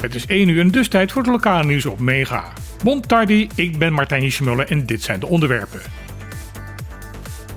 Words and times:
Het 0.00 0.14
is 0.14 0.26
1 0.26 0.48
uur 0.48 0.60
en 0.60 0.70
dus 0.70 0.88
tijd 0.88 1.12
voor 1.12 1.22
het 1.22 1.30
lokale 1.30 1.64
nieuws 1.64 1.86
op 1.86 1.98
Mega. 1.98 2.52
Bon 2.84 3.00
tardi, 3.00 3.48
ik 3.54 3.78
ben 3.78 3.92
Martijn 3.92 4.32
Schmuller 4.32 4.70
en 4.70 4.86
dit 4.86 5.02
zijn 5.02 5.20
de 5.20 5.26
onderwerpen. 5.26 5.80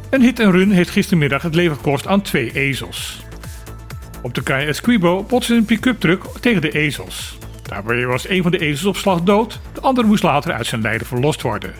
Een 0.09 0.21
hit 0.21 0.39
en 0.39 0.51
run 0.51 0.71
heeft 0.71 0.89
gistermiddag 0.89 1.41
het 1.41 1.55
leven 1.55 1.75
gekost 1.75 2.07
aan 2.07 2.21
twee 2.21 2.51
ezels. 2.53 3.23
Op 4.21 4.33
de 4.33 4.43
kei 4.43 4.67
Esquibo 4.67 5.23
botste 5.23 5.55
een 5.55 5.65
pick-up 5.65 5.99
truck 5.99 6.23
tegen 6.39 6.61
de 6.61 6.71
ezels. 6.71 7.37
Daarbij 7.61 8.05
was 8.05 8.29
een 8.29 8.41
van 8.41 8.51
de 8.51 8.59
ezels 8.59 8.85
op 8.85 8.97
slag 8.97 9.21
dood, 9.21 9.59
de 9.73 9.81
andere 9.81 10.07
moest 10.07 10.23
later 10.23 10.53
uit 10.53 10.65
zijn 10.65 10.81
lijden 10.81 11.07
verlost 11.07 11.41
worden. 11.41 11.73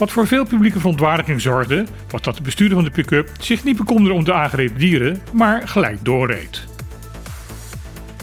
Wat 0.00 0.10
voor 0.10 0.26
veel 0.26 0.44
publieke 0.44 0.78
verontwaardiging 0.78 1.40
zorgde, 1.40 1.84
was 2.10 2.22
dat 2.22 2.36
de 2.36 2.42
bestuurder 2.42 2.76
van 2.76 2.84
de 2.84 2.90
pick-up 2.90 3.30
zich 3.40 3.64
niet 3.64 3.76
bekommerde 3.76 4.14
om 4.14 4.24
de 4.24 4.32
aangereden 4.32 4.78
dieren, 4.78 5.22
maar 5.32 5.68
gelijk 5.68 6.04
doorreed. 6.04 6.64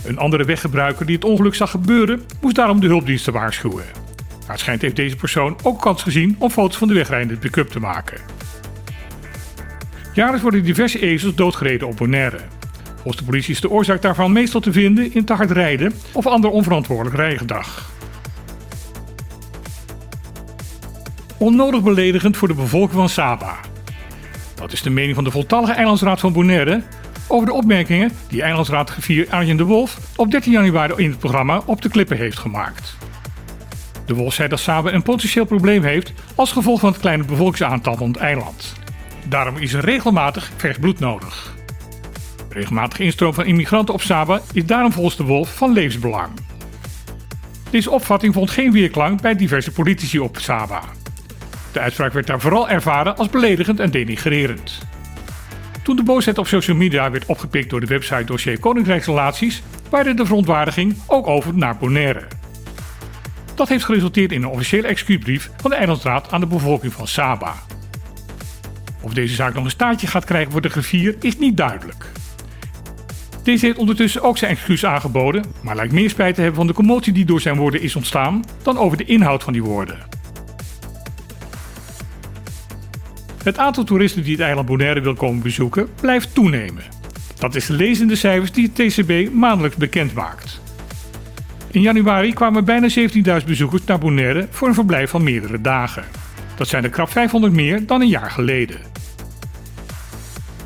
Een 0.06 0.18
andere 0.18 0.44
weggebruiker 0.44 1.06
die 1.06 1.16
het 1.16 1.26
ongeluk 1.26 1.56
zag 1.56 1.72
gebeuren, 1.72 2.22
moest 2.42 2.56
daarom 2.56 2.80
de 2.80 2.88
hulpdiensten 2.88 3.34
waarschuwen. 3.34 3.84
Waarschijnlijk 4.48 4.82
heeft 4.82 4.96
deze 4.96 5.16
persoon 5.16 5.58
ook 5.64 5.82
kans 5.82 6.04
gezien 6.04 6.36
om 6.40 6.50
foto's 6.50 6.78
van 6.78 6.88
de 6.88 6.94
wegrijdende 6.94 7.40
pick-up 7.40 7.70
te 7.70 7.80
maken. 7.80 8.18
Jaarlijks 10.14 10.42
worden 10.42 10.64
diverse 10.64 11.00
ezels 11.00 11.36
doodgereden 11.36 11.88
op 11.88 11.98
Bonaire. 11.98 12.40
Volgens 12.94 13.18
de 13.18 13.24
politie 13.24 13.54
is 13.54 13.62
de 13.62 13.70
oorzaak 13.70 14.02
daarvan 14.02 14.32
meestal 14.32 14.62
te 14.62 14.72
vinden 14.72 15.14
in 15.14 15.26
te 15.26 15.34
hard 15.34 15.52
rijden 15.52 15.94
of 16.12 16.26
ander 16.26 16.50
onverantwoordelijk 16.50 17.16
rijgedrag. 17.16 17.97
Onnodig 21.40 21.82
beledigend 21.82 22.38
voor 22.38 22.48
de 22.48 22.54
bevolking 22.54 23.00
van 23.00 23.10
Saba. 23.10 23.56
Dat 24.56 24.72
is 24.72 24.82
de 24.82 24.90
mening 24.90 25.16
van 25.16 25.24
de 25.24 25.32
voltallige 25.32 25.72
eilandsraad 25.72 26.20
van 26.20 26.34
Bonaire 26.34 26.82
over 27.28 27.46
de 27.46 27.54
opmerkingen 27.54 28.12
die 28.28 28.42
eilandsraad 28.42 28.90
Gevier 28.90 29.28
Arjen 29.30 29.58
de 29.58 29.64
Wolf 29.64 29.98
op 30.16 30.32
13 30.32 30.52
januari 30.52 30.94
in 30.96 31.10
het 31.10 31.20
programma 31.20 31.62
Op 31.66 31.82
de 31.82 31.90
Klippen 31.90 32.18
heeft 32.18 32.38
gemaakt. 32.40 32.98
De 34.06 34.14
Wolf 34.14 34.34
zei 34.34 34.48
dat 34.48 34.60
Saba 34.60 34.92
een 34.92 35.04
potentieel 35.04 35.46
probleem 35.46 35.84
heeft 35.84 36.14
als 36.36 36.52
gevolg 36.52 36.80
van 36.80 36.90
het 36.92 37.00
kleine 37.00 37.24
bevolkingsaantal 37.24 37.96
van 37.96 38.08
het 38.08 38.18
eiland. 38.18 38.74
Daarom 39.28 39.58
is 39.58 39.74
er 39.74 39.86
regelmatig 39.86 40.52
vers 40.56 40.78
bloed 40.78 41.00
nodig. 41.00 41.56
Regelmatige 42.50 43.04
instroom 43.04 43.34
van 43.34 43.46
immigranten 43.46 43.94
op 43.94 44.02
Saba 44.02 44.42
is 44.54 44.66
daarom 44.66 44.92
volgens 44.92 45.16
de 45.16 45.24
Wolf 45.24 45.56
van 45.56 45.74
levensbelang. 45.74 46.30
Deze 47.70 47.92
opvatting 47.92 48.34
vond 48.34 48.50
geen 48.50 48.72
weerklank 48.72 49.22
bij 49.22 49.36
diverse 49.36 49.72
politici 49.72 50.20
op 50.20 50.38
Saba. 50.38 50.82
De 51.78 51.84
uitspraak 51.84 52.14
werd 52.14 52.28
daar 52.28 52.40
vooral 52.40 52.70
ervaren 52.70 53.18
als 53.18 53.30
beledigend 53.30 53.80
en 53.80 53.92
denigrerend. 53.92 54.82
Toen 55.84 55.96
de 55.96 56.04
boosheid 56.04 56.38
op 56.38 56.48
social 56.48 56.78
media 56.78 57.12
werd 57.12 57.26
opgepikt 57.26 57.70
door 57.70 57.80
de 57.80 57.86
website 57.86 58.24
dossier 58.24 58.60
Koninkrijksrelaties, 58.60 59.64
waaide 59.90 60.14
de 60.14 60.26
verontwaardiging 60.26 60.96
ook 61.08 61.28
over 61.28 61.54
naar 61.58 61.78
Bonaire. 61.78 62.28
Dat 63.56 63.70
heeft 63.70 63.86
geresulteerd 63.86 64.32
in 64.32 64.44
een 64.44 64.50
officiële 64.50 64.88
excuusbrief 64.88 65.50
van 65.58 65.70
de 65.70 65.76
Eilandsraad 65.76 66.32
aan 66.32 66.40
de 66.40 66.46
bevolking 66.46 66.94
van 66.94 67.08
Saba. 67.08 67.54
Of 69.02 69.14
deze 69.14 69.36
zaak 69.36 69.54
nog 69.54 69.64
een 69.64 69.70
staartje 69.70 70.08
gaat 70.08 70.26
krijgen 70.26 70.52
voor 70.52 70.62
de 70.62 70.70
griffier 70.70 71.16
is 71.20 71.38
niet 71.38 71.58
duidelijk. 71.58 72.06
Deze 73.44 73.66
heeft 73.66 73.78
ondertussen 73.78 74.22
ook 74.22 74.38
zijn 74.38 74.52
excuus 74.52 74.86
aangeboden, 74.86 75.44
maar 75.62 75.76
lijkt 75.76 75.94
meer 75.94 76.10
spijt 76.10 76.36
te 76.36 76.42
hebben 76.42 76.60
van 76.60 76.68
de 76.68 76.74
commotie 76.74 77.14
die 77.14 77.26
door 77.26 77.42
zijn 77.42 77.58
woorden 77.58 77.82
is 77.82 77.96
ontstaan 77.96 78.44
dan 78.62 78.78
over 78.78 78.98
de 78.98 79.06
inhoud 79.06 79.44
van 79.44 79.54
die 79.54 79.64
woorden. 79.64 80.17
Het 83.48 83.58
aantal 83.58 83.84
toeristen 83.84 84.24
die 84.24 84.32
het 84.32 84.42
eiland 84.42 84.68
Bonaire 84.68 85.02
wil 85.02 85.14
komen 85.14 85.42
bezoeken 85.42 85.90
blijft 86.02 86.34
toenemen. 86.34 86.84
Dat 87.40 87.56
is 87.56 87.66
te 87.66 87.74
lezen 87.74 88.18
cijfers 88.18 88.52
die 88.52 88.72
het 88.74 88.76
TCB 88.76 89.34
maandelijks 89.34 89.78
bekend 89.78 90.14
maakt. 90.14 90.62
In 91.72 91.82
januari 91.82 92.34
kwamen 92.34 92.66
bijna 92.66 92.90
17.000 93.40 93.46
bezoekers 93.46 93.84
naar 93.86 94.00
Bonaire 94.00 94.48
voor 94.50 94.68
een 94.68 94.74
verblijf 94.74 95.10
van 95.10 95.24
meerdere 95.24 95.62
dagen. 95.62 96.04
Dat 96.56 96.68
zijn 96.68 96.84
er 96.84 96.90
krap 96.90 97.10
500 97.10 97.54
meer 97.54 97.86
dan 97.86 98.02
een 98.02 98.08
jaar 98.08 98.32
geleden. 98.32 98.78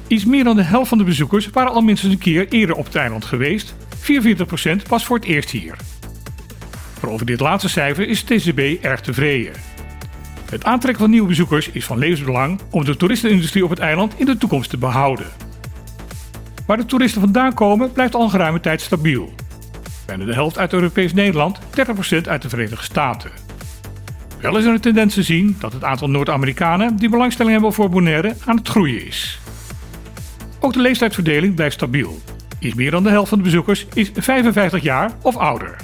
Iets 0.08 0.26
meer 0.26 0.44
dan 0.44 0.56
de 0.56 0.64
helft 0.64 0.90
van 0.90 0.98
de 0.98 1.04
bezoekers 1.04 1.50
waren 1.50 1.72
al 1.72 1.82
minstens 1.82 2.14
een 2.14 2.20
keer 2.20 2.48
eerder 2.48 2.76
op 2.76 2.86
het 2.86 2.96
eiland 2.96 3.26
geweest. 3.26 3.76
44% 4.00 4.88
was 4.88 5.06
voor 5.06 5.18
het 5.18 5.26
eerst 5.26 5.50
hier. 5.50 5.76
Voor 7.00 7.10
over 7.10 7.26
dit 7.26 7.40
laatste 7.40 7.70
cijfer 7.70 8.08
is 8.08 8.20
het 8.20 8.28
TCB 8.28 8.84
erg 8.84 9.02
tevreden. 9.02 9.71
Het 10.52 10.64
aantrekken 10.64 11.02
van 11.02 11.12
nieuwe 11.12 11.28
bezoekers 11.28 11.70
is 11.70 11.86
van 11.86 11.98
levensbelang 11.98 12.60
om 12.70 12.86
de 12.86 12.98
toeristenindustrie 12.98 13.64
op 13.64 13.70
het 13.70 13.80
eiland 13.80 14.14
in 14.20 14.26
de 14.26 14.38
toekomst 14.38 14.70
te 14.70 14.78
behouden. 14.78 15.26
Waar 16.66 16.78
de 16.78 16.86
toeristen 16.86 17.22
vandaan 17.22 17.54
komen 17.54 17.92
blijft 17.92 18.16
al 18.16 18.24
een 18.24 18.30
geruime 18.30 18.60
tijd 18.60 18.82
stabiel. 18.82 19.34
Bijna 20.06 20.26
de 20.26 20.34
helft 20.34 20.58
uit 20.58 20.74
Europees 20.74 21.14
Nederland, 21.14 21.60
30% 21.60 22.28
uit 22.28 22.42
de 22.42 22.50
Verenigde 22.50 22.84
Staten. 22.84 23.32
Wel 24.42 24.58
is 24.58 24.66
er 24.66 24.74
een 24.74 24.80
tendens 24.80 25.14
te 25.14 25.24
zien 25.24 25.56
dat 25.60 25.74
het 25.74 25.84
aantal 25.84 26.10
Noord-Amerikanen 26.10 26.96
die 26.96 27.10
belangstelling 27.10 27.54
hebben 27.54 27.74
voor 27.74 27.90
Bonaire 27.90 28.36
aan 28.46 28.58
het 28.58 28.68
groeien 28.68 29.06
is. 29.06 29.40
Ook 30.60 30.74
de 30.74 30.82
leeftijdsverdeling 30.82 31.56
blijft 31.56 31.76
stabiel. 31.76 32.22
Iets 32.60 32.76
meer 32.76 32.92
dan 32.92 33.04
de 33.04 33.10
helft 33.10 33.30
van 33.30 33.38
de 33.38 33.44
bezoekers 33.44 33.86
is 33.94 34.12
55 34.14 34.82
jaar 34.82 35.12
of 35.22 35.38
ouder. 35.38 35.76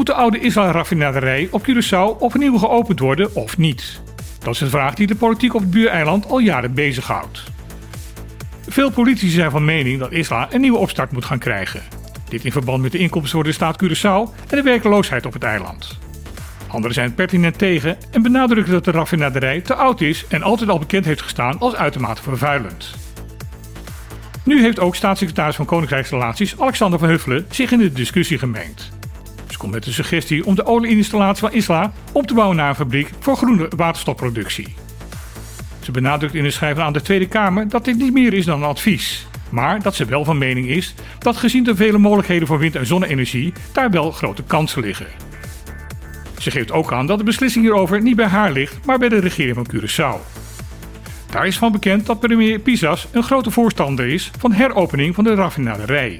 Moet 0.00 0.08
de 0.08 0.14
oude 0.14 0.38
Israël-raffinaderij 0.38 1.48
op 1.50 1.62
Curaçao 1.68 2.18
opnieuw 2.18 2.58
geopend 2.58 3.00
worden 3.00 3.34
of 3.34 3.58
niet? 3.58 4.00
Dat 4.38 4.54
is 4.54 4.60
een 4.60 4.70
vraag 4.70 4.94
die 4.94 5.06
de 5.06 5.14
politiek 5.14 5.54
op 5.54 5.60
het 5.60 5.70
buureiland 5.70 6.28
al 6.28 6.38
jaren 6.38 6.74
bezighoudt. 6.74 7.44
Veel 8.68 8.90
politici 8.90 9.28
zijn 9.28 9.50
van 9.50 9.64
mening 9.64 9.98
dat 9.98 10.12
Isla 10.12 10.48
een 10.50 10.60
nieuwe 10.60 10.78
opstart 10.78 11.12
moet 11.12 11.24
gaan 11.24 11.38
krijgen. 11.38 11.82
Dit 12.28 12.44
in 12.44 12.52
verband 12.52 12.82
met 12.82 12.92
de 12.92 12.98
inkomsten 12.98 13.32
voor 13.32 13.44
de 13.44 13.52
staat 13.52 13.82
Curaçao 13.84 14.34
en 14.48 14.56
de 14.56 14.62
werkloosheid 14.62 15.26
op 15.26 15.32
het 15.32 15.42
eiland. 15.42 15.98
Anderen 16.66 16.94
zijn 16.94 17.14
pertinent 17.14 17.58
tegen 17.58 17.96
en 18.10 18.22
benadrukken 18.22 18.72
dat 18.72 18.84
de 18.84 18.90
raffinaderij 18.90 19.60
te 19.60 19.74
oud 19.74 20.00
is 20.00 20.24
en 20.28 20.42
altijd 20.42 20.70
al 20.70 20.78
bekend 20.78 21.04
heeft 21.04 21.22
gestaan 21.22 21.58
als 21.58 21.74
uitermate 21.74 22.22
vervuilend. 22.22 22.94
Nu 24.44 24.62
heeft 24.62 24.80
ook 24.80 24.96
staatssecretaris 24.96 25.56
van 25.56 25.66
Koninkrijksrelaties 25.66 26.60
Alexander 26.60 26.98
van 26.98 27.08
Huffelen 27.08 27.46
zich 27.50 27.72
in 27.72 27.78
de 27.78 27.92
discussie 27.92 28.38
gemengd. 28.38 28.98
Komt 29.60 29.72
met 29.72 29.84
de 29.84 29.92
suggestie 29.92 30.46
om 30.46 30.54
de 30.54 30.66
olieinstallatie 30.66 31.40
van 31.40 31.52
Isla 31.52 31.92
op 32.12 32.26
te 32.26 32.34
bouwen 32.34 32.56
naar 32.56 32.68
een 32.68 32.74
fabriek 32.74 33.10
voor 33.18 33.36
groene 33.36 33.68
waterstofproductie. 33.76 34.74
Ze 35.80 35.90
benadrukt 35.90 36.34
in 36.34 36.44
een 36.44 36.52
schrijven 36.52 36.84
aan 36.84 36.92
de 36.92 37.02
Tweede 37.02 37.28
Kamer 37.28 37.68
dat 37.68 37.84
dit 37.84 37.96
niet 37.96 38.12
meer 38.12 38.32
is 38.32 38.44
dan 38.44 38.62
een 38.62 38.68
advies. 38.68 39.26
Maar 39.50 39.82
dat 39.82 39.94
ze 39.94 40.04
wel 40.04 40.24
van 40.24 40.38
mening 40.38 40.68
is 40.68 40.94
dat 41.18 41.36
gezien 41.36 41.64
de 41.64 41.76
vele 41.76 41.98
mogelijkheden 41.98 42.46
voor 42.46 42.58
wind- 42.58 42.76
en 42.76 42.86
zonne-energie 42.86 43.52
daar 43.72 43.90
wel 43.90 44.10
grote 44.10 44.42
kansen 44.42 44.82
liggen. 44.82 45.06
Ze 46.38 46.50
geeft 46.50 46.72
ook 46.72 46.92
aan 46.92 47.06
dat 47.06 47.18
de 47.18 47.24
beslissing 47.24 47.64
hierover 47.64 48.02
niet 48.02 48.16
bij 48.16 48.26
haar 48.26 48.52
ligt, 48.52 48.86
maar 48.86 48.98
bij 48.98 49.08
de 49.08 49.20
regering 49.20 49.56
van 49.56 49.70
Curaçao. 49.74 50.20
Daar 51.30 51.46
is 51.46 51.58
van 51.58 51.72
bekend 51.72 52.06
dat 52.06 52.20
premier 52.20 52.58
Pisas 52.58 53.08
een 53.12 53.22
grote 53.22 53.50
voorstander 53.50 54.06
is 54.06 54.30
van 54.38 54.52
heropening 54.52 55.14
van 55.14 55.24
de 55.24 55.34
raffinaderij. 55.34 56.18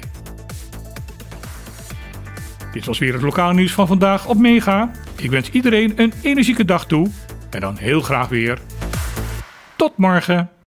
Dit 2.71 2.85
was 2.85 2.99
weer 2.99 3.13
het 3.13 3.21
lokale 3.21 3.53
nieuws 3.53 3.73
van 3.73 3.87
vandaag 3.87 4.27
op 4.27 4.37
Mega. 4.37 4.91
Ik 5.17 5.29
wens 5.29 5.49
iedereen 5.49 5.93
een 5.95 6.13
energieke 6.21 6.65
dag 6.65 6.85
toe 6.85 7.07
en 7.49 7.59
dan 7.59 7.77
heel 7.77 8.01
graag 8.01 8.27
weer. 8.27 8.59
Tot 9.75 9.97
morgen! 9.97 10.60